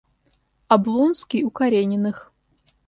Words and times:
Облонский 0.67 1.43
у 1.43 1.51
Карениных. 1.51 2.33